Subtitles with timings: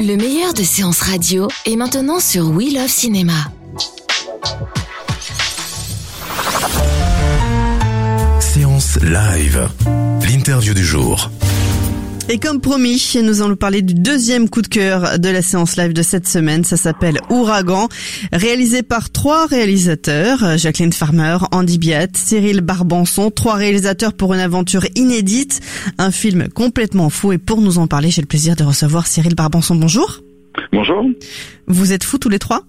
[0.00, 3.32] Le meilleur de séances radio est maintenant sur We Love Cinéma.
[8.40, 9.68] Séance live.
[10.28, 11.30] L'interview du jour.
[12.28, 15.92] Et comme promis, nous allons parler du deuxième coup de cœur de la séance live
[15.92, 16.64] de cette semaine.
[16.64, 17.88] Ça s'appelle Ouragan,
[18.32, 24.86] réalisé par trois réalisateurs, Jacqueline Farmer, Andy Biat, Cyril Barbanson, trois réalisateurs pour une aventure
[24.96, 25.60] inédite,
[25.98, 27.30] un film complètement fou.
[27.30, 29.76] Et pour nous en parler, j'ai le plaisir de recevoir Cyril Barbanson.
[29.76, 30.20] Bonjour.
[30.72, 31.04] Bonjour.
[31.68, 32.64] Vous êtes fous tous les trois?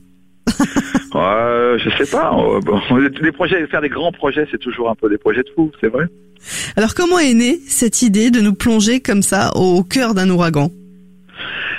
[1.22, 2.32] euh, je sais pas.
[2.32, 2.82] bon,
[3.68, 6.06] faire des grands projets, c'est toujours un peu des projets de fou, c'est vrai.
[6.76, 10.70] Alors comment est née cette idée de nous plonger comme ça au cœur d'un ouragan?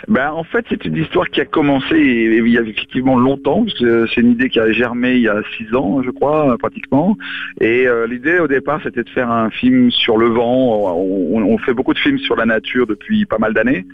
[0.08, 3.64] Ben en fait, c'est une histoire qui a commencé il y a effectivement longtemps.
[3.78, 7.16] C'est une idée qui a germé il y a six ans, je crois, pratiquement.
[7.60, 10.94] Et euh, l'idée au départ, c'était de faire un film sur le vent.
[10.96, 13.84] On, fait beaucoup de films sur la nature depuis pas mal d'années.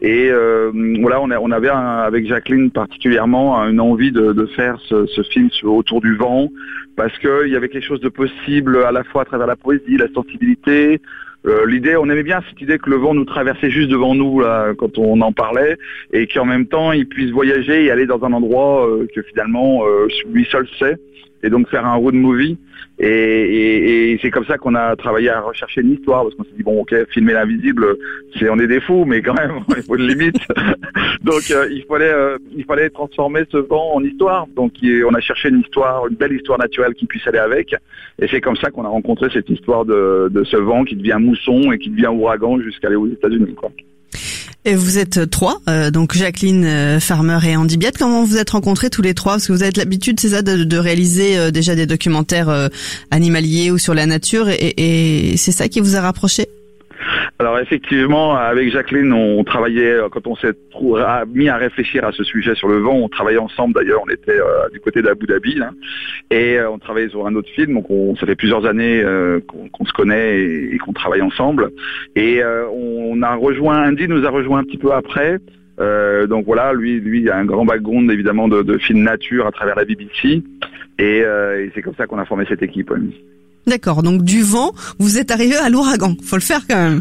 [0.00, 6.16] Et euh, on, avait avec Jacqueline particulièrement une envie de, faire ce, film autour du
[6.16, 6.48] vent
[6.96, 9.96] parce qu'il y avait quelque chose de possible à la fois à travers la poésie,
[9.96, 11.00] la sensibilité.
[11.46, 14.42] Euh, l'idée, on aimait bien cette idée que le vent nous traversait juste devant nous
[14.78, 15.76] quand on en parlait,
[16.12, 19.86] et qu'en même temps il puisse voyager et aller dans un endroit euh, que finalement
[19.86, 20.96] euh, lui seul sait,
[21.42, 22.58] et donc faire un road movie.
[22.98, 26.62] Et, c'est comme ça qu'on a travaillé à rechercher une histoire, parce qu'on s'est dit
[26.62, 27.96] bon ok, filmer l'invisible,
[28.38, 30.36] c'est on est des fous, mais quand même il faut une limite.
[31.22, 34.46] donc euh, il fallait euh, il fallait transformer ce vent en histoire.
[34.54, 37.74] Donc on a cherché une histoire, une belle histoire naturelle qui puisse aller avec.
[38.20, 41.16] Et c'est comme ça qu'on a rencontré cette histoire de, de ce vent qui devient
[41.18, 43.56] mousson et qui devient ouragan jusqu'à aller aux États-Unis.
[44.66, 47.92] Et vous êtes trois, euh, donc Jacqueline euh, Farmer et Andy Biat.
[47.98, 49.32] Comment vous êtes rencontrés tous les trois?
[49.32, 52.68] Parce que vous avez l'habitude, c'est ça, de, réaliser euh, déjà des documentaires euh,
[53.10, 56.48] animaliers ou sur la nature, et, et c'est ça qui vous a rapprochés?
[57.40, 60.52] Alors effectivement, avec Jacqueline, on travaillait euh, quand on s'est
[61.26, 62.92] mis à réfléchir à ce sujet sur le vent.
[62.92, 63.72] On travaillait ensemble.
[63.72, 65.70] D'ailleurs, on était euh, du côté d'Abu Dhabi là,
[66.30, 67.72] et euh, on travaillait sur un autre film.
[67.72, 69.02] Donc on, ça fait plusieurs années
[69.72, 71.70] qu'on se connaît et, qu'on travaille ensemble.
[72.14, 75.38] Et on a rejoint Andy, nous a rejoint un petit peu après.
[75.78, 79.86] Donc voilà, lui, lui a un grand background évidemment de, films nature à travers la
[79.86, 80.42] BBC.
[80.98, 81.24] Et,
[81.74, 82.92] c'est comme ça qu'on a formé cette équipe.
[83.66, 86.16] D'accord, donc du vent, vous êtes arrivé à l'ouragan.
[86.22, 87.00] Faut le faire quand même.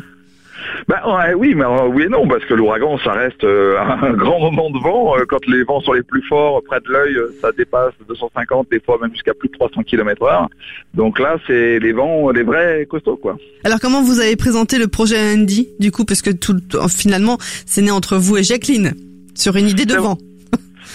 [0.87, 4.13] Bah ouais, oui, mais euh, oui et non, parce que l'ouragan, ça reste euh, un
[4.13, 5.17] grand moment de vent.
[5.17, 8.79] Euh, quand les vents sont les plus forts, près de l'œil, ça dépasse 250, des
[8.79, 10.49] fois même jusqu'à plus de 300 km heure.
[10.93, 13.37] Donc là, c'est les vents, les vrais costauds, quoi.
[13.63, 16.57] Alors comment vous avez présenté le projet à Andy, du coup, parce que tout,
[16.89, 18.93] finalement, c'est né entre vous et Jacqueline,
[19.35, 20.17] sur une idée de vent.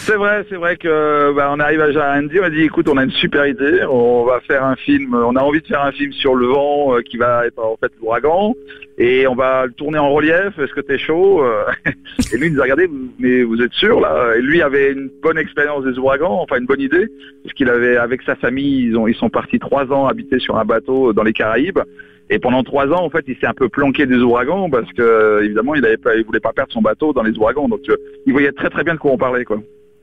[0.06, 2.98] C'est vrai, c'est vrai que bah, on arrive à Andy, on a dit écoute, on
[2.98, 5.92] a une super idée, on va faire un film, on a envie de faire un
[5.92, 8.54] film sur le vent euh, qui va être en fait l'ouragan
[8.98, 10.58] et on va le tourner en relief.
[10.58, 11.64] Est-ce que t'es chaud Euh,
[12.34, 12.86] Et lui il nous a regardé,
[13.18, 14.34] mais vous êtes sûr là?
[14.36, 17.06] Et lui avait une bonne expérience des ouragans, enfin une bonne idée,
[17.42, 20.66] parce qu'il avait avec sa famille, ils ils sont partis trois ans habiter sur un
[20.66, 21.80] bateau dans les Caraïbes.
[22.28, 25.42] Et pendant trois ans, en fait, il s'est un peu planqué des ouragans parce que,
[25.42, 25.86] évidemment, il
[26.16, 27.68] il voulait pas perdre son bateau dans les ouragans.
[27.68, 29.60] Donc, euh, il voyait très très bien de quoi on parlait, quoi.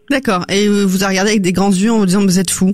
[0.10, 2.52] D'accord, et euh, vous a regardé avec des grands yeux en vous disant vous êtes
[2.52, 2.74] fou.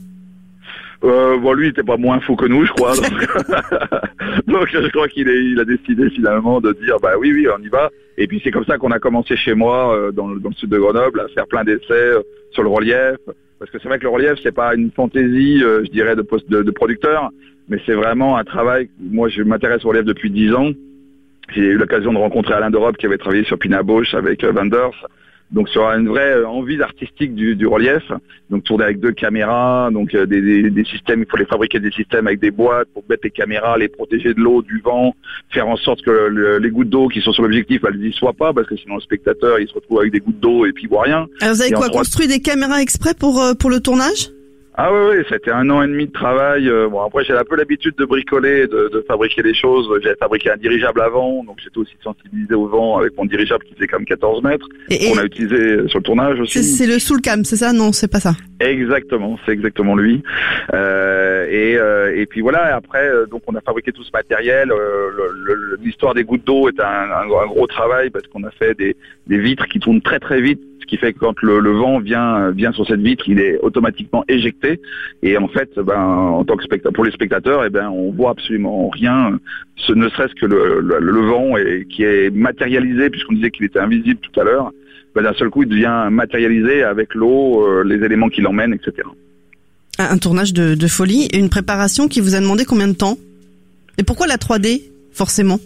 [1.03, 2.95] Euh, bon, lui, il était pas moins fou que nous, je crois.
[2.95, 3.05] Donc,
[4.47, 7.67] donc, je crois qu'il il a décidé finalement de dire, bah oui, oui, on y
[7.67, 7.91] va.
[8.17, 10.55] Et puis c'est comme ça qu'on a commencé chez moi, euh, dans, le- dans le
[10.55, 12.21] sud de Grenoble, à faire plein d'essais euh,
[12.51, 13.17] sur le relief.
[13.59, 16.23] Parce que c'est vrai que le relief, c'est pas une fantaisie, euh, je dirais, de,
[16.23, 17.29] poste, de, de producteur,
[17.69, 18.89] mais c'est vraiment un travail.
[18.99, 20.71] Moi, je m'intéresse au relief depuis dix ans.
[21.55, 25.05] J'ai eu l'occasion de rencontrer Alain d'Europe qui avait travaillé sur Pina Bausch avec Wenders.
[25.51, 28.03] Donc sur une vraie euh, envie artistique du, du relief,
[28.49, 31.79] donc tourner avec deux caméras, donc euh, des, des- des systèmes, il faut les fabriquer
[31.79, 35.15] des systèmes avec des boîtes pour mettre les caméras, les protéger de l'eau, du vent,
[35.49, 38.33] faire en sorte que le- les gouttes d'eau qui sont sur l'objectif, elles n'y soient
[38.33, 40.83] pas, parce que sinon le spectateur il se retrouve avec des gouttes d'eau et puis
[40.83, 41.27] il voit rien.
[41.41, 44.29] Alors vous avez Et quoi construit des caméras exprès pour euh, pour le tournage?
[44.79, 46.69] Ah oui, oui, c'était un an et demi de travail.
[46.69, 49.89] Euh, bon, après, j'ai un peu l'habitude de bricoler, de, de fabriquer des choses.
[50.03, 53.73] J'ai fabriqué un dirigeable avant, donc j'étais aussi sensibilisé au vent avec mon dirigeable qui
[53.73, 54.67] faisait quand même 14 mètres.
[54.91, 56.63] Et- On a utilisé sur le tournage aussi.
[56.63, 57.73] C'est le Soulcam, c'est ça?
[57.73, 58.33] Non, c'est pas ça.
[58.59, 60.21] Exactement, c'est exactement lui.
[60.75, 64.71] Euh, et, euh, et puis voilà, après, donc on a fabriqué tout ce matériel.
[64.71, 68.75] Euh, L'histoire des gouttes d'eau est un, un- un gros travail parce qu'on a fait
[68.77, 68.95] des,
[69.25, 72.71] des vitres qui tournent très très vite, qui fait que quand le, vent vient vient
[72.71, 74.79] sur cette vitre, il est automatiquement éjecté.
[75.21, 78.89] Et en fait, ben, en tant que pour les spectateurs, eh ben, on voit absolument
[78.89, 79.39] rien,
[79.75, 81.53] ce ne serait-ce que le, le, vent
[81.89, 84.71] qui est matérialisé, puisqu'on disait qu'il était invisible tout à l'heure.
[85.13, 89.07] Ben, D'un seul coup, il devient matérialisé avec l'eau, euh, les éléments qui l'emmènent, etc.
[89.99, 93.17] Un, un tournage de, de folie, une préparation qui vous a demandé combien de temps?
[93.97, 95.59] Et pourquoi la 3D, forcément?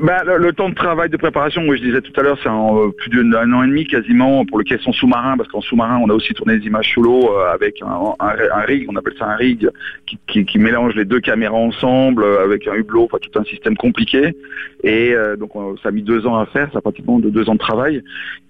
[0.00, 3.10] Bah, le, temps de travail de préparation, je disais tout à l'heure, c'est euh, plus
[3.10, 6.32] d'un an et demi quasiment pour le caisson sous-marin, parce qu'en sous-marin, on a aussi
[6.32, 9.68] tourné des images sous l'eau euh, avec un, rig, on appelle ça un rig,
[10.06, 14.34] qui, mélange les deux caméras ensemble euh, avec un hublot, enfin tout un système compliqué.
[14.82, 17.50] Et donc on- ça a mis deux ans à faire, ça a pratiquement de deux
[17.50, 18.02] ans de travail.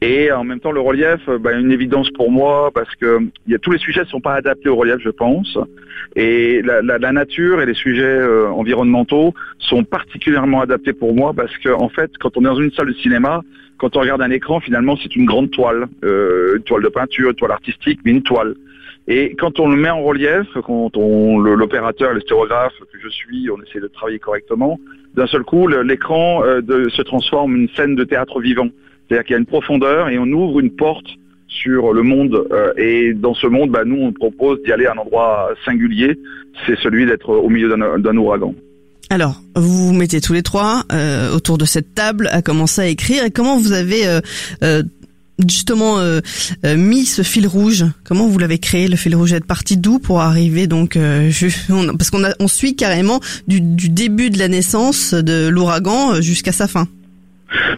[0.02, 3.18] Et en même temps, le relief, bah, une évidence pour moi, parce que
[3.60, 5.58] tous les sujets ne sont pas adaptés au relief, je pense.
[6.16, 11.32] Et la, la, la nature et les sujets euh, environnementaux sont particulièrement adaptés pour moi
[11.34, 13.42] parce que en fait, quand on est dans une salle de cinéma,
[13.78, 17.30] quand on regarde un écran, finalement, c'est une grande toile, euh, une toile de peinture,
[17.30, 18.54] une toile artistique, mais une toile.
[19.08, 23.50] Et quand on le met en relief, quand on l'opérateur, le stéréographe que je suis,
[23.50, 24.78] on essaie de travailler correctement,
[25.14, 26.60] d'un seul coup, l'écran euh,
[26.90, 28.68] se transforme en une scène de théâtre vivant.
[29.08, 31.08] C'est-à-dire qu'il y a une profondeur et on ouvre une porte
[31.50, 32.46] sur le monde.
[32.52, 36.18] euh, et dans ce monde, bah, nous, on propose d'y aller à un endroit singulier.
[36.66, 38.54] C'est celui d'être au milieu d'un ouragan.
[39.10, 42.86] Alors, vous vous mettez tous les trois euh, autour de cette table à commencer à
[42.86, 43.24] écrire.
[43.24, 44.82] Et comment vous avez euh,
[45.48, 45.96] justement
[46.64, 47.84] mis ce fil rouge?
[48.04, 49.32] Comment vous l'avez créé le fil rouge?
[49.32, 50.98] Êtes parti d'où pour arriver donc
[51.98, 56.86] parce qu'on on suit carrément du, début de la naissance de l'ouragan jusqu'à sa fin.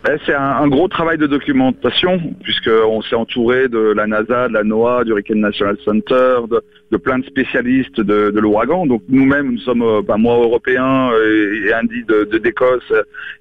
[0.05, 4.65] Ben, C'est un, gros travail de documentation, puisqu'on s'est entouré de la NASA, de la
[4.65, 6.41] NOAA, du Hurricane National Center,
[6.91, 8.87] de, plein de spécialistes de, l'ouragan.
[8.87, 12.93] Donc nous-mêmes, nous sommes, euh, ben, moi européens et, et Andy de de- d'Écosse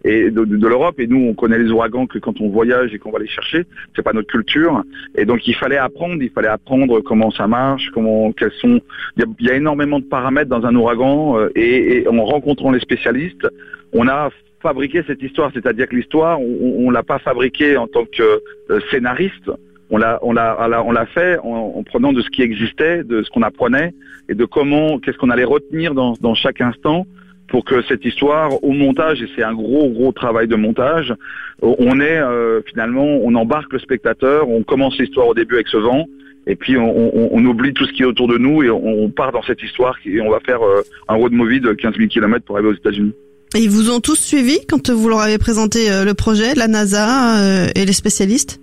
[0.03, 3.11] et de, l'Europe, et nous on connaît les ouragans que quand on voyage et qu'on
[3.11, 3.65] va les chercher.
[3.95, 4.83] C'est pas notre culture,
[5.15, 8.79] et donc il fallait apprendre, il fallait apprendre comment ça marche, comment, quels sont.
[9.17, 12.79] Il y a, énormément de paramètres dans un ouragan, euh, et, et en rencontrant les
[12.79, 13.47] spécialistes,
[13.93, 14.29] on a
[14.61, 18.79] fabriquer cette histoire, c'est-à-dire que l'histoire, on, on l'a pas fabriquée en tant que euh,
[18.89, 19.51] scénariste,
[19.89, 23.23] on l'a, on l'a, on l'a- fait en, en prenant de ce qui existait, de
[23.23, 23.93] ce qu'on apprenait
[24.29, 27.05] et de comment, qu'est-ce qu'on allait retenir dans, chaque instant
[27.49, 31.13] pour que cette histoire, au montage, et c'est un gros gros travail de montage,
[31.61, 35.77] on est euh, finalement, on embarque le spectateur, on commence l'histoire au début avec ce
[35.77, 36.05] vent.
[36.47, 39.43] Et puis on, oublie tout ce qui est autour de nous et on, part dans
[39.43, 42.55] cette histoire et on va faire euh, un road movie de 15 000 km pour
[42.55, 43.13] arriver aux États-Unis.
[43.53, 46.69] Et ils vous ont tous suivi quand vous leur avez présenté euh, le projet, la
[46.69, 48.61] NASA euh, et les spécialistes?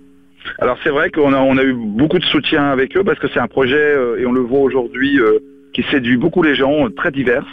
[0.57, 3.27] Alors c'est vrai qu'on a, on a eu beaucoup de soutien avec eux parce que
[3.31, 5.19] c'est un projet, euh, et on le voit aujourd'hui,
[5.73, 7.45] qui séduit beaucoup les gens, très divers,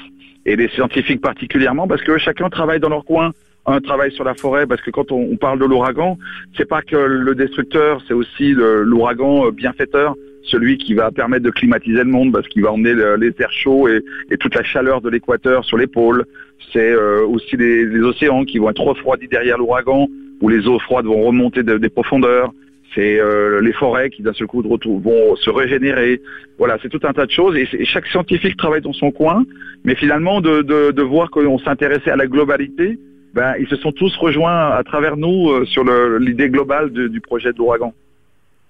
[0.46, 3.32] et les scientifiques particulièrement, parce que chacun travaille dans leur coin.
[3.66, 6.16] Un travaille sur la forêt, parce que quand on, on parle de l'ouragan,
[6.56, 10.14] c'est pas que le destructeur, c'est aussi l'ouragan bienfaiteur,
[10.46, 13.52] celui qui va permettre de climatiser le monde, parce qu'il va emmener le- les terres
[13.52, 14.02] chauds et,
[14.38, 16.24] toute la chaleur de l'équateur sur les pôles.
[16.72, 20.08] C'est euh, aussi les, océans qui vont être refroidis derrière l'ouragan,
[20.40, 22.52] où les eaux froides vont remonter de- des profondeurs
[22.94, 26.22] c'est euh, les forêts qui d'un seul coup vont se régénérer.
[26.58, 29.44] Voilà, c'est tout un tas de choses et, chaque scientifique travaille dans son coin,
[29.84, 32.98] mais finalement de, voir qu'on s'intéressait à la globalité,
[33.34, 35.84] ben, ils se sont tous rejoints à travers nous euh, sur
[36.18, 37.92] l'idée globale du projet de l'ouragan.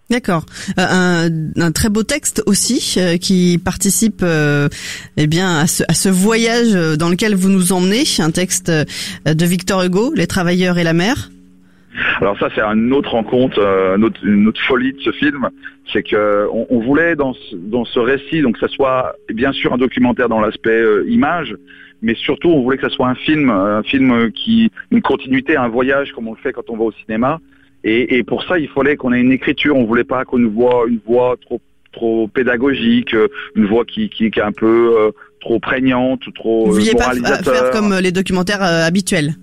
[0.08, 0.44] D'accord.
[0.78, 4.68] Euh, un, un très beau texte aussi euh, qui participe euh,
[5.16, 8.04] eh bien à ce, voyage dans lequel vous nous emmenez.
[8.20, 11.30] Un texte de Victor Hugo, Les travailleurs et la mer.
[12.20, 13.58] Alors ça, c'est une autre rencontre,
[13.96, 15.48] une, autre, folie de ce film,
[15.92, 20.28] c'est que on, voulait dans ce, récit, donc que ça soit bien sûr un documentaire
[20.28, 21.56] dans l'aspect image,
[22.02, 25.68] mais surtout on voulait que ça soit un film, un film qui une continuité, un
[25.68, 27.40] voyage comme on le fait quand on va au cinéma.
[27.88, 29.76] Et, et pour ça, il fallait qu'on ait une écriture.
[29.76, 31.60] On voulait pas qu'on nous voit une voix trop
[31.92, 36.30] trop pédagogique, euh, une voix qui, qui, qui est un peu euh, trop prégnante ou
[36.32, 39.34] trop Vous euh, vouliez pas faire comme les documentaires euh, habituels.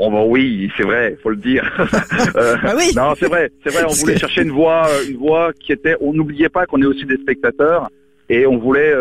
[0.00, 1.64] Oh bah oui, c'est vrai, faut le dire.
[2.36, 2.90] Euh, Ah oui.
[2.96, 3.84] Non, c'est vrai, c'est vrai.
[3.88, 5.96] On voulait que- chercher une voix, une voix qui était.
[6.00, 7.88] On n'oubliait pas qu'on est aussi des spectateurs
[8.30, 8.92] et on voulait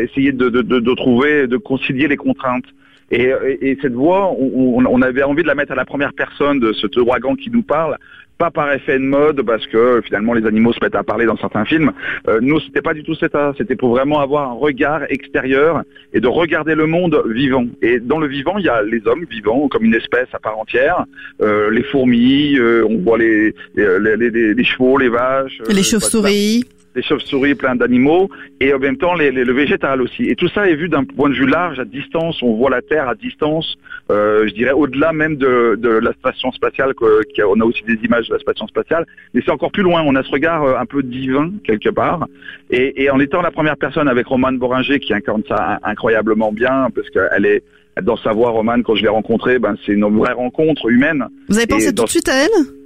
[0.00, 2.64] essayer de, de, de, de trouver, de concilier les contraintes.
[3.12, 6.60] Et, et, cette voix, on, on, avait envie de la mettre à la première personne
[6.60, 7.98] de ce ouragan qui nous parle,
[8.38, 11.36] pas par effet de mode parce que finalement les animaux se mettent à parler dans
[11.36, 11.92] certains films.
[12.26, 13.28] Euh, nous, c'était pas du tout ça.
[13.56, 17.66] C'était pour vraiment avoir un regard extérieur et de regarder le monde vivant.
[17.82, 20.58] Et dans le vivant, il y a les hommes vivants comme une espèce à part
[20.58, 21.04] entière,
[21.40, 26.64] euh, les fourmis, euh, on voit les les, les, les, chevaux, les vaches, les chauves-souris
[26.94, 28.28] des chauves-souris, plein d'animaux,
[28.60, 30.24] et en même temps les, le végétal aussi.
[30.24, 32.42] Et tout ça est vu d'un point de vue large, à distance.
[32.42, 33.76] On voit la Terre à distance.
[34.10, 36.92] Euh, je dirais au-delà même de, de, la station spatiale.
[37.00, 40.02] on a aussi des images de la station spatiale, mais c'est encore plus loin.
[40.04, 42.26] On a ce regard euh, un peu divin quelque part.
[42.70, 46.88] Et, et en étant la première personne avec Romane Boringer qui incarne ça incroyablement bien,
[46.94, 47.62] parce qu'elle est
[48.00, 51.26] dans sa voix, Romane, quand je l'ai rencontrée, ben c'est une vraie rencontre humaine.
[51.48, 52.81] Vous avez pensé tout de suite à elle?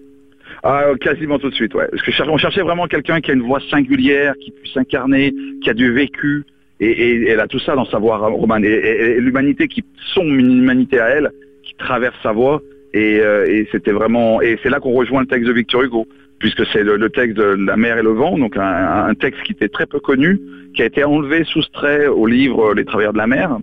[0.63, 1.87] Ah, quasiment tout de suite, ouais.
[1.91, 5.75] Parce on cherchait vraiment quelqu'un qui a une voix singulière, qui puisse incarner, qui a
[5.75, 6.45] du vécu,
[6.81, 8.65] et, elle a tout ça dans sa voix romane.
[8.65, 9.85] Et, l'humanité qui,
[10.15, 11.31] son humanité à elle,
[11.63, 12.61] qui traverse sa voix,
[12.95, 16.07] euh, et, c'était vraiment, et c'est là qu'on rejoint le texte de Victor Hugo,
[16.39, 19.69] puisque c'est le, texte de La mer et le vent, donc un, texte qui était
[19.69, 20.41] très peu connu,
[20.75, 23.59] qui a été enlevé, soustrait au livre Les Travailleurs de la mer.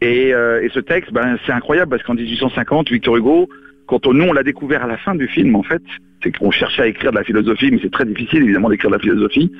[0.00, 3.48] Et, euh, ce texte, ben, c'est incroyable parce qu'en 1850, Victor Hugo
[3.88, 5.82] quand on, nous, on l'a découvert à la fin du film, en fait,
[6.22, 8.96] c'est qu'on cherchait à écrire de la philosophie, mais c'est très difficile, évidemment, d'écrire de
[8.96, 9.50] la philosophie.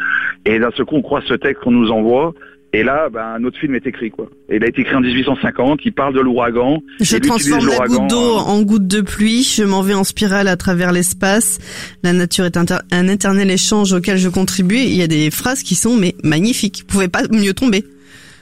[0.45, 2.35] Et d'un seul coup, on croit ce texte qu'on nous envoie,
[2.75, 4.29] et là, ben, un autre film est écrit, quoi.
[4.51, 6.83] Et il a été écrit en 1850, il parle de l'ouragan.
[7.01, 10.57] Je transforme la goutte d'eau en goutte de pluie, je m'en vais en spirale à
[10.57, 11.59] travers l'espace.
[12.03, 14.77] La nature est un éternel échange auquel je contribue.
[14.77, 16.81] Il y a des phrases qui sont, mais magnifiques.
[16.81, 17.85] Vous pouvez pas mieux tomber.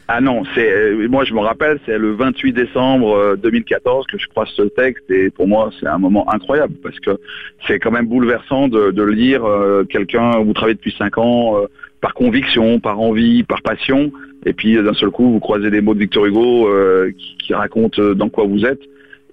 [0.08, 4.22] Ah non, c'est euh, moi je me rappelle, c'est le 28 décembre 2014 euh, que
[4.22, 7.18] je croise ce texte et pour moi c'est un moment incroyable parce que
[7.66, 11.56] c'est quand même bouleversant de, de lire euh, quelqu'un vous travaillez depuis cinq ans
[12.00, 14.12] par conviction, par envie, par passion
[14.44, 16.70] et puis d'un seul coup vous croisez des mots de Victor Hugo
[17.18, 18.82] qui, qui, racontent dans quoi vous êtes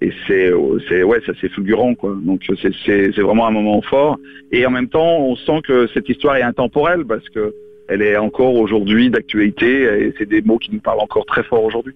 [0.00, 0.50] et c'est
[0.88, 2.16] c'est ouais ça c'est fulgurant quoi.
[2.20, 4.18] Donc c'est c'est vraiment un moment fort
[4.50, 7.54] et en même temps on sent que cette histoire est intemporelle parce que
[7.88, 11.64] elle est encore aujourd'hui d'actualité et c'est des mots qui nous parlent encore très fort
[11.64, 11.94] aujourd'hui.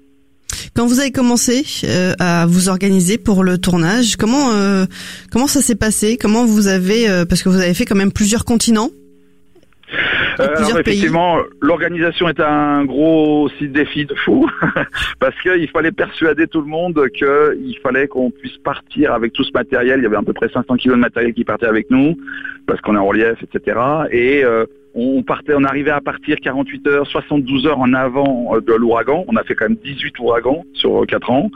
[0.74, 4.84] Quand vous avez commencé euh, à vous organiser pour le tournage, comment euh,
[5.32, 6.16] comment ça s'est passé?
[6.16, 8.90] Comment vous avez euh, parce que vous avez fait quand même plusieurs continents
[10.38, 14.48] alors, effectivement, l'organisation est un gros aussi défi de fou
[15.18, 19.50] parce qu'il fallait persuader tout le monde qu'il fallait qu'on puisse partir avec tout ce
[19.52, 19.98] matériel.
[19.98, 22.16] Il y avait à peu près 500 kilos de matériel qui partait avec nous
[22.68, 23.80] parce qu'on est en relief, etc.
[24.12, 24.44] Et
[24.94, 29.24] on arrivait à partir 48 heures, 72 heures en avant euh, de l'ouragan.
[29.28, 31.50] On a fait quand même 18 ouragans sur 4 ans.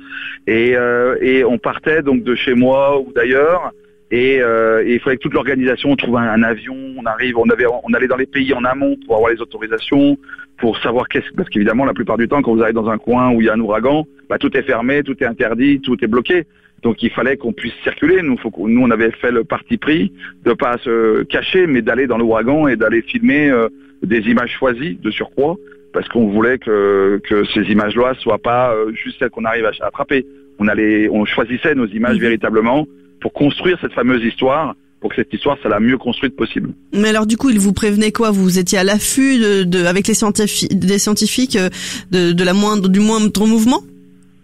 [0.46, 3.72] Et, euh, et on partait donc de chez moi ou d'ailleurs.
[4.12, 8.08] Euh, et, il fallait que toute l'organisation, on trouve un, avion, on arrive, on allait
[8.08, 10.18] dans les pays en amont pour avoir les autorisations,
[10.58, 13.30] pour savoir qu'est-ce, parce qu'évidemment la plupart du temps, quand vous arrivez dans un coin
[13.30, 16.08] où il y a un ouragan, bah, tout est fermé, tout est interdit, tout est
[16.08, 16.44] bloqué.
[16.82, 18.22] Donc il fallait qu'on puisse circuler.
[18.22, 20.12] Nous, faut nous, on avait fait le parti pris
[20.44, 23.68] de pas se cacher, mais d'aller dans l'ouragan et d'aller filmer euh,
[24.02, 25.56] des images choisies de surcroît,
[25.92, 29.86] parce qu'on voulait que, que ces images-là soient pas euh, juste celles qu'on arrive à
[29.86, 30.26] attraper.
[30.58, 32.22] On allait, on choisissait nos images mhm.
[32.22, 32.86] véritablement
[33.20, 36.70] pour construire cette fameuse histoire pour que cette histoire soit la mieux construite possible.
[36.92, 38.30] Mais alors du coup, il vous prévenait quoi?
[38.30, 39.36] Vous étiez à l'affût
[39.66, 41.68] de, avec les scientifiques, des scientifiques euh,
[42.12, 43.82] de, de la moindre, du moindre mouvement?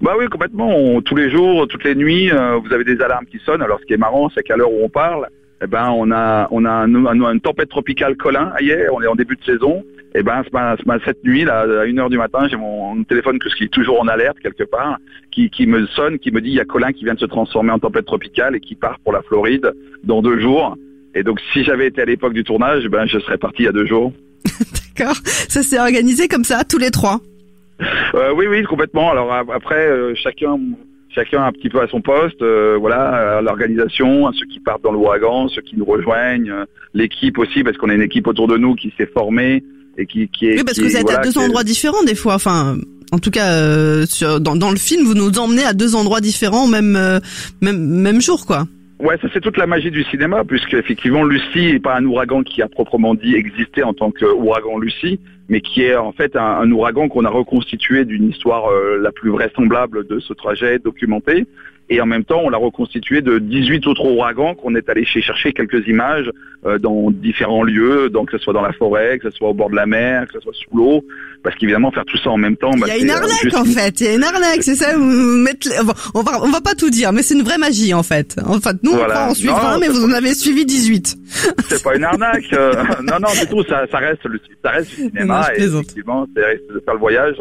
[0.01, 1.01] Bah oui, complètement.
[1.03, 3.63] tous les jours, toutes les nuits, euh, vous avez des alarmes qui sonnent.
[3.63, 5.29] Alors, ce qui est marrant, c'est qu'à l'heure où on parle,
[5.63, 8.53] eh ben, on a, on a une tempête tropicale Colin.
[8.61, 9.85] Hier, on est en début de saison.
[10.15, 10.43] Et eh ben,
[11.05, 14.39] cette nuit, là, à 1h du matin, j'ai mon, téléphone qui est toujours en alerte
[14.39, 14.99] quelque part,
[15.31, 17.27] qui, qui me sonne, qui me dit il y a Colin qui vient de se
[17.27, 19.71] transformer en tempête tropicale et qui part pour la Floride
[20.05, 20.77] dans deux jours.
[21.15, 23.69] Et donc, si j'avais été à l'époque du tournage, ben, je serais parti il y
[23.69, 24.13] a deux jours.
[24.99, 25.17] D'accord.
[25.25, 27.21] Ça s'est organisé comme ça, tous les trois?
[28.15, 29.11] Euh, oui, oui, complètement.
[29.11, 30.59] Alors après, euh, chacun,
[31.09, 32.41] chacun un petit peu à son poste.
[32.43, 36.53] Euh, voilà, l'organisation, ceux qui partent dans l'ouragan, ceux qui nous rejoignent,
[36.95, 39.63] l'équipe aussi, parce qu'on a une équipe autour de nous qui s'est formée
[39.97, 40.57] et qui, qui est.
[40.57, 42.35] Oui, parce que vous êtes à deux endroits différents des fois.
[42.35, 42.77] Enfin,
[43.13, 46.67] en tout cas, sur, dans, dans le film, vous nous emmenez à deux endroits différents,
[46.67, 47.21] même
[47.61, 48.65] même même jour, quoi.
[49.01, 52.43] Ouais, ça c'est toute la magie du cinéma, puisque effectivement Lucie n'est pas un ouragan
[52.43, 56.71] qui a proprement dit existé en tant qu'ouragan Lucie, mais qui est en fait un,
[56.71, 61.47] ouragan qu'on a reconstitué d'une histoire euh, la plus vraisemblable de ce trajet documenté.
[61.91, 65.53] Et en même temps, on l'a reconstitué de 18 autres ouragans qu'on est allé chercher
[65.53, 66.31] quelques images
[66.67, 69.55] euh, dans différents lieux, donc que ce soit dans la forêt, que ce soit au
[69.55, 71.05] bord de la mer, que ce soit sous l'eau,
[71.43, 72.73] parce qu'évidemment faire tout ça en même temps.
[72.73, 74.75] Bah, il y a une euh, arnaque en fait, il y a une arnaque, c'est
[74.75, 74.97] ça.
[74.99, 75.71] Mettez...
[76.15, 78.37] on va on va pas tout dire, mais c'est une vraie magie en fait.
[78.45, 81.17] En fait, nous on croit en suivre un, mais vous en avez suivi 18.
[81.69, 82.51] C'est pas une arnaque,
[83.03, 86.75] non non du tout, ça, ça reste le ça reste du cinéma et effectivement c'est
[86.75, 87.37] de faire le voyage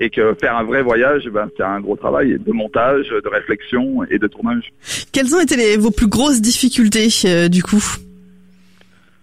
[0.00, 4.04] et que faire un vrai voyage, ben, c'est un gros travail de montage, de réflexion
[4.04, 4.72] et de tournage.
[5.12, 7.82] Quelles ont été les, vos plus grosses difficultés euh, du coup?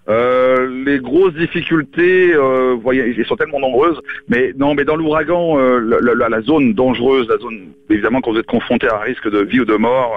[0.07, 5.57] Euh, les grosses difficultés, euh, voyez, elles sont tellement nombreuses, mais non, mais dans l'ouragan,
[5.57, 9.27] euh, la, la, zone dangereuse, la zone, évidemment, quand vous êtes confronté à un risque
[9.27, 10.15] de vie ou de mort,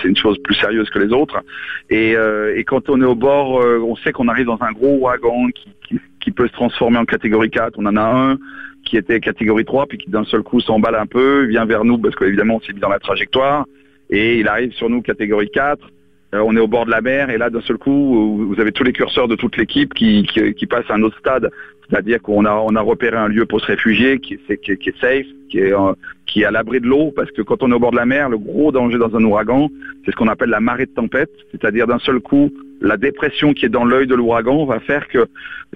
[0.00, 1.40] c'est une chose plus sérieuse que les autres.
[1.88, 2.14] Et,
[2.56, 5.68] et quand on est au bord, on sait qu'on arrive dans un gros ouragan qui,
[5.88, 7.74] qui, qui, peut se transformer en catégorie 4.
[7.78, 8.38] On en a un
[8.86, 11.98] qui était catégorie 3, puis qui d'un seul coup s'emballe un peu, vient vers nous
[11.98, 13.66] parce qu'évidemment, on s'est mis dans la trajectoire,
[14.08, 15.90] et il arrive sur nous catégorie 4.
[16.34, 18.72] Euh, on est au bord de la mer et là d'un seul coup vous avez
[18.72, 21.50] tous les curseurs de toute l'équipe qui, qui, passent à un autre stade,
[21.88, 25.72] c'est-à-dire qu'on a a repéré un lieu pour se réfugier qui est safe, qui est
[25.72, 25.92] euh,
[26.26, 28.06] qui est à l'abri de l'eau parce que quand on est au bord de la
[28.06, 29.70] mer, le gros danger dans un ouragan,
[30.04, 33.64] c'est ce qu'on appelle la marée de tempête, c'est-à-dire d'un seul coup la dépression qui
[33.64, 35.26] est dans l'œil de l'ouragan va faire que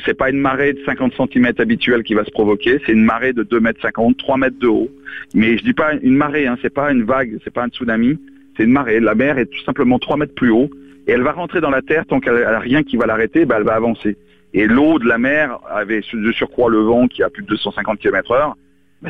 [0.05, 3.33] c'est pas une marée de 50 cm habituelle qui va se provoquer, c'est une marée
[3.33, 4.91] de 2 mètres 50, 3 mètres de haut.
[5.35, 8.19] Mais je dis pas une marée, hein, c'est pas une vague, c'est pas un tsunami,
[8.57, 9.01] c'est une marée.
[9.01, 10.71] La mer est tout simplement 3 mètres plus haut
[11.07, 13.57] et elle va rentrer dans la terre tant qu'elle n'a rien qui va l'arrêter, bah,
[13.59, 14.17] elle va avancer.
[14.53, 17.99] Et l'eau de la mer, avait de surcroît le vent qui a plus de 250
[17.99, 18.57] km heure,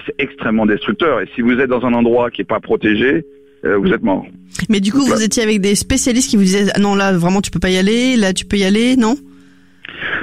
[0.06, 1.20] c'est extrêmement destructeur.
[1.20, 3.25] Et si vous êtes dans un endroit qui n'est pas protégé,
[3.64, 4.25] euh, vous êtes mort.
[4.68, 7.50] Mais du coup, vous étiez avec des spécialistes qui vous disaient non là vraiment tu
[7.50, 9.16] peux pas y aller, là tu peux y aller, non?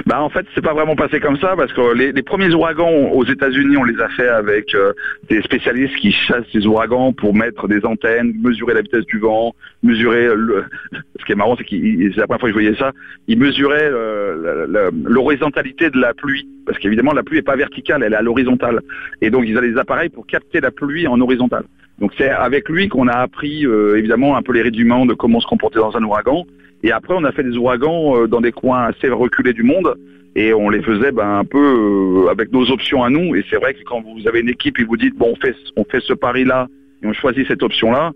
[0.06, 3.24] Bah en fait, c'est pas vraiment passé comme ça parce que les, premiers ouragans aux
[3.24, 4.92] États-Unis, on les a fait avec euh,
[5.28, 9.54] des spécialistes qui chassent les ouragans pour mettre des antennes, mesurer la vitesse du vent,
[9.82, 10.28] mesurer.
[11.20, 12.92] Ce qui est marrant, c'est que c'est la première fois que je voyais ça.
[13.26, 18.12] Ils mesuraient euh, l'horizontalité de la pluie parce qu'évidemment la pluie est pas verticale, elle
[18.12, 18.80] est à l'horizontale.
[19.22, 21.64] Et donc ils avaient des appareils pour capter la pluie en horizontale.
[21.98, 25.40] Donc c'est avec lui qu'on a appris euh, évidemment un peu les rudiments de comment
[25.40, 26.44] se comporter dans un ouragan.
[26.82, 29.94] Et après, on a fait des ouragans euh, dans des coins assez reculés du monde
[30.36, 33.34] et on les faisait ben, un peu euh, avec nos options à nous.
[33.34, 35.56] Et c'est vrai que quand vous avez une équipe et vous dites bon, on fait,
[35.76, 36.68] on fait ce pari-là
[37.02, 38.12] et on choisit cette option-là,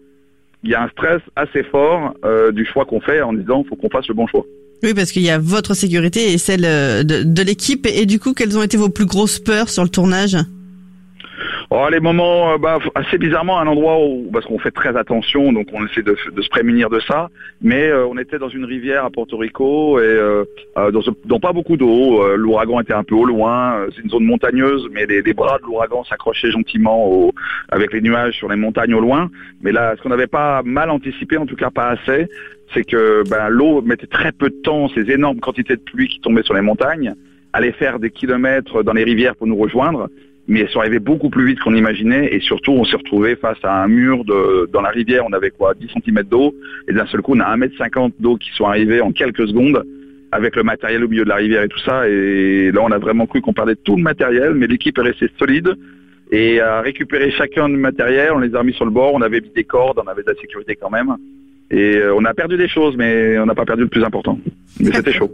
[0.63, 3.75] il y a un stress assez fort euh, du choix qu'on fait en disant faut
[3.75, 4.45] qu'on fasse le bon choix.
[4.85, 7.87] Oui, parce qu'il y a votre sécurité et celle de, de l'équipe.
[7.87, 10.37] Et du coup, quelles ont été vos plus grosses peurs sur le tournage?
[11.75, 15.55] Oh, les moments, euh, bah, assez bizarrement, un endroit où, parce qu'on fait très attention,
[15.55, 17.31] donc on essaie de, se prémunir de ça,
[17.63, 20.45] mais euh, on était dans une rivière à Porto Rico et euh,
[21.25, 22.37] dans, pas beaucoup d'eau.
[22.37, 26.05] l'ouragan était un peu au loin, c'est une zone montagneuse, mais les, bras de l'ouragan
[26.05, 27.33] s'accrochaient gentiment
[27.71, 29.31] avec les nuages sur les montagnes au loin.
[29.63, 32.29] Mais là, ce qu'on n'avait pas mal anticipé, en tout cas pas assez,
[32.75, 36.21] c'est que ben, l'eau mettait très peu de temps, ces énormes quantités de pluie qui
[36.21, 37.15] tombaient sur les montagnes,
[37.55, 40.11] allaient faire des kilomètres dans les rivières pour nous rejoindre
[40.53, 43.57] mais elles sont arrivées beaucoup plus vite qu'on imaginait et surtout on s'est retrouvé face
[43.63, 46.55] à un mur dans la rivière, on avait quoi 10 cm d'eau
[46.87, 49.83] et d'un seul coup on a 1m50 d'eau qui sont arrivées en quelques secondes
[50.31, 52.07] avec le matériel au milieu de la rivière et tout ça.
[52.07, 55.31] Et là on a vraiment cru qu'on perdait tout le matériel mais l'équipe est restée
[55.39, 55.75] solide
[56.31, 59.41] et a récupéré chacun du matériel, on les a mis sur le bord, on avait
[59.41, 61.17] mis des cordes, on avait de la sécurité quand même
[61.73, 64.39] et euh, on a perdu des choses, mais on n'a pas perdu le plus important.
[64.79, 65.31] Mais c'était chaud.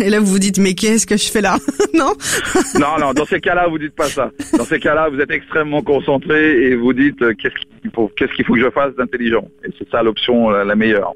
[0.00, 1.58] Et là, vous vous dites, mais qu'est-ce que je fais là
[1.94, 2.12] Non
[2.74, 4.32] Non, non, dans ces cas-là, vous dites pas ça.
[4.58, 8.54] Dans ces cas-là, vous êtes extrêmement concentré et vous dites, euh, qu'est-ce qu'il faut, faut
[8.54, 11.12] que je fasse d'intelligent Et c'est ça l'option la, meilleure.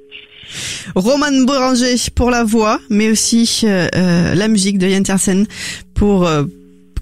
[0.95, 3.89] Roman Boranger pour la voix, mais aussi euh,
[4.35, 5.47] la musique de Yann Tiersen.
[5.95, 6.29] Pour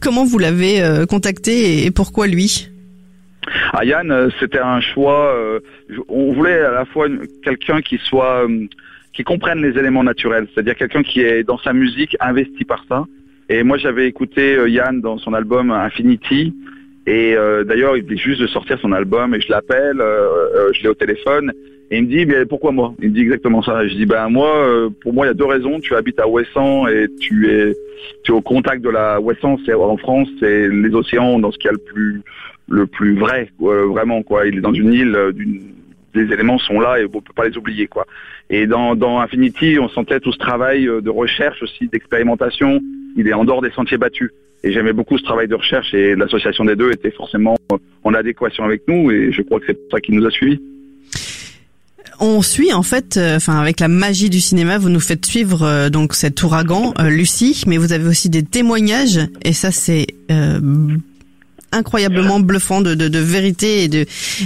[0.00, 2.71] comment vous l'avez contacté et pourquoi lui?
[3.72, 5.34] Ah, Yann, euh, c'était un choix.
[5.34, 5.60] Euh,
[6.08, 7.06] on voulait à la fois
[7.42, 8.66] quelqu'un qui soit, euh,
[9.12, 13.04] qui comprenne les éléments naturels, c'est-à-dire quelqu'un qui est dans sa musique investi par ça.
[13.48, 16.54] Et moi, j'avais écouté Yann dans son album Infinity.
[17.06, 17.34] Et
[17.66, 20.00] d'ailleurs, il venait juste de sortir son album et je l'appelle,
[20.72, 21.52] je l'ai au téléphone
[21.90, 22.94] et il me dit mais pourquoi moi?
[23.02, 23.86] Il me dit exactement ça.
[23.86, 25.80] je dis ben moi, pour moi, il y a deux raisons.
[25.80, 27.74] Tu habites à Ouessant et tu es,
[28.22, 29.58] tu es au contact de la Ouessant.
[29.66, 32.22] C'est en France, c'est les océans dans ce qu'il y a le plus
[32.68, 34.46] le plus vrai, vraiment quoi.
[34.46, 35.32] Il est dans une île, euh,
[36.14, 38.06] des éléments sont là et on peut pas les oublier quoi.
[38.50, 42.80] Et dans, Infinity, on sentait tout ce travail euh, de recherche aussi, d'expérimentation.
[43.16, 44.30] Il est en dehors des sentiers battus.
[44.64, 48.14] Et j'aimais beaucoup ce travail de recherche et l'association des deux était forcément euh, en
[48.14, 50.60] adéquation avec nous et je crois que c'est ça qu'il nous a suivis.
[52.20, 56.14] On suit en fait, enfin avec la magie du cinéma, vous nous faites suivre donc
[56.14, 60.06] cet ouragan, Lucie, mais vous avez aussi des témoignages et ça c'est
[61.72, 64.04] incroyablement bluffant de, de, de vérité et de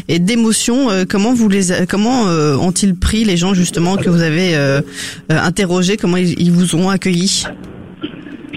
[0.09, 0.91] et d'émotion.
[0.91, 4.81] Euh, comment vous les comment euh, ont-ils pris les gens justement que vous avez euh,
[5.29, 5.97] interrogés?
[5.97, 7.47] Comment ils, vous ont accueillis?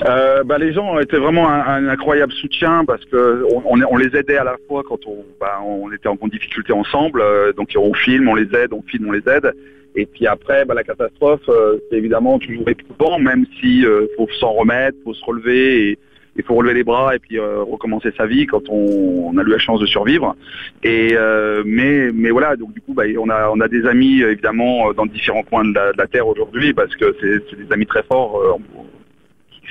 [0.05, 4.37] Euh, bah, les gens étaient vraiment un, incroyable soutien parce que on, on, les aidait
[4.37, 7.21] à la fois quand on, bah, on était en grande difficulté ensemble.
[7.57, 9.51] donc on filme, on les aide, on filme, on les aide.
[9.95, 11.49] Et puis après, bah, la catastrophe,
[11.89, 13.83] c'est évidemment toujours éprouvant, même si
[14.15, 15.99] faut s'en remettre, faut se relever et,
[16.35, 19.49] il faut relever les bras et puis euh, recommencer sa vie quand on, a eu
[19.49, 20.35] la chance de survivre.
[20.83, 24.21] Et euh, mais mais voilà, donc du coup, bah, on a on a des amis
[24.21, 28.59] évidemment dans différents coins de la, terre aujourd'hui parce que c'est des amis très forts.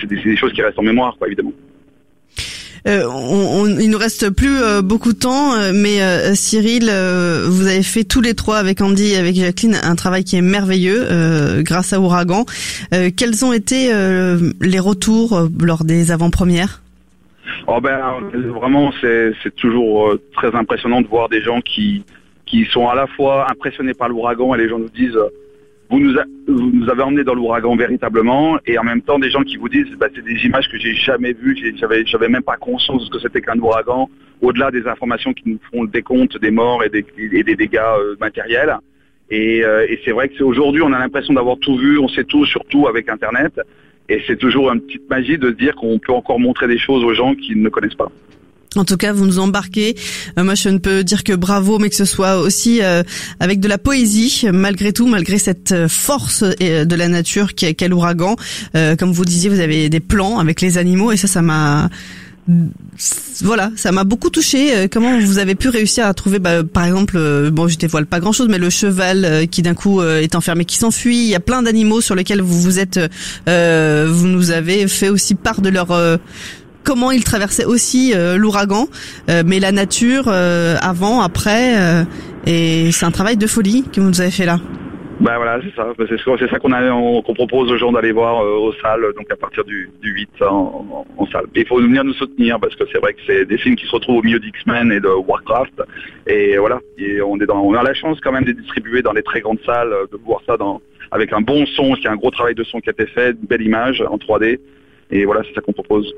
[0.00, 1.52] c'est des, choses qui restent en mémoire, quoi, évidemment.
[2.86, 5.98] Euh, il nous reste plus euh, beaucoup de temps, euh, mais
[6.34, 10.36] Cyril, vous avez fait tous les trois avec Andy et avec Jacqueline un travail qui
[10.36, 11.06] est merveilleux
[11.62, 12.44] grâce à Ouragan.
[13.16, 13.90] quels ont été
[14.60, 16.82] les retours lors des avant-premières?
[17.66, 18.00] Oh ben
[18.60, 22.04] vraiment c'est toujours très impressionnant de voir des gens qui
[22.46, 25.18] qui sont à la fois impressionnés par l'ouragan et les gens nous disent
[25.90, 29.68] vous nous, avez emmené dans l'ouragan véritablement, et en même temps des gens qui vous
[29.68, 33.06] disent, bah, c'est des images que j'ai jamais vues, j'avais, j'avais même pas conscience de
[33.06, 34.10] ce que c'était qu'un ouragan,
[34.42, 38.76] au-delà des informations qui nous font le décompte des morts et des, dégâts euh, matériels.
[39.30, 42.24] Et, euh, et c'est vrai que aujourd'hui, on a l'impression d'avoir tout vu, on sait
[42.24, 43.58] tout, surtout avec Internet,
[44.10, 47.04] et c'est toujours une petite magie de se dire qu'on peut encore montrer des choses
[47.04, 48.10] aux gens qui ne connaissent pas.
[48.78, 49.96] En tout cas, vous nous embarquez.
[50.38, 53.02] Euh, moi, je ne peux dire que bravo, mais que ce soit aussi euh,
[53.40, 57.88] avec de la poésie, malgré tout, malgré cette euh, force de la nature qui est
[57.88, 58.36] l'ouragan.
[58.98, 61.88] comme vous disiez, vous avez des plans avec les animaux, et ça, ça m'a
[63.42, 64.88] voilà, ça m'a beaucoup touché.
[64.90, 68.32] Comment vous avez pu réussir à trouver, bah, par exemple, bon, je dévoile pas grand
[68.32, 71.18] chose, mais le cheval qui d'un coup est enfermé, qui s'enfuit.
[71.18, 72.98] Il y a plein d'animaux sur lesquels vous vous êtes,
[73.46, 75.88] vous nous avez fait aussi part de leur
[76.84, 78.86] comment il traversait aussi euh, l'ouragan,
[79.28, 81.74] euh, mais la nature euh, avant, après,
[82.46, 84.58] et c'est un travail de folie que vous nous avez fait là.
[85.20, 85.88] Ben voilà, c'est ça.
[85.98, 89.90] Ben, c'est ça qu'on propose aux gens d'aller voir aux salles, donc à partir du,
[90.00, 91.46] 8 en, salle.
[91.56, 93.90] il faut venir nous soutenir parce que c'est vrai que c'est des films qui se
[93.90, 95.82] retrouvent au milieu d'X-Men et de Warcraft.
[96.28, 99.24] Et voilà, et on est dans, a la chance quand même de distribuer dans les
[99.24, 102.16] très grandes salles, de voir ça dans, avec un bon son, qu'il y a un
[102.16, 104.58] gros travail de son qui a été fait, une belle image en 3D.
[105.10, 106.12] Et voilà, c'est ça qu'on propose.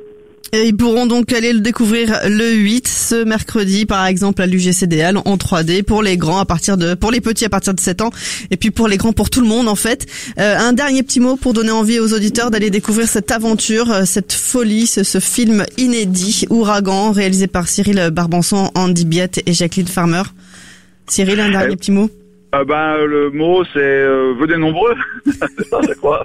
[0.53, 5.19] Et ils pourront donc aller le découvrir le 8 ce mercredi par exemple à l'UGCDL
[5.19, 8.01] en 3D pour les grands à partir de pour les petits à partir de 7
[8.01, 8.11] ans
[8.51, 10.07] et puis pour les grands pour tout le monde en fait.
[10.41, 14.05] Euh, un dernier petit mot pour donner envie aux auditeurs d'aller découvrir cette aventure, euh,
[14.05, 20.23] cette folie, ce, film inédit Ouragan réalisé par Cyril Barbanson, Andy Biette et Jacqueline Farmer.
[21.07, 22.11] Cyril, un dernier euh, petit mot?
[22.67, 23.79] ben le mot c'est
[24.41, 24.97] venez nombreux.
[25.87, 26.25] c'est quoi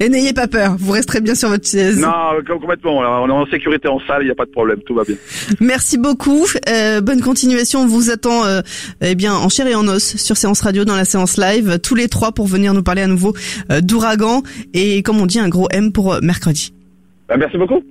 [0.00, 2.00] Et n'ayez pas peur, vous resterez bien sur votre chaise.
[2.00, 2.08] Non,
[2.46, 2.98] complètement.
[2.98, 5.16] On est en sécurité en salle, il n'y a pas de problème, tout va bien.
[5.60, 6.46] Merci beaucoup.
[6.68, 7.80] Euh, bonne continuation.
[7.80, 8.60] On vous attend euh,
[9.00, 11.94] eh bien en chair et en os sur Séance Radio dans la séance live, tous
[11.94, 13.34] les trois pour venir nous parler à nouveau
[13.70, 14.42] euh, d'ouragan
[14.74, 16.72] et comme on dit un gros M pour mercredi.
[17.28, 17.82] Bah, merci beaucoup.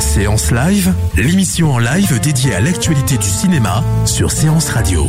[0.00, 5.08] Séance live, l'émission en live dédiée à l'actualité du cinéma sur Séance Radio.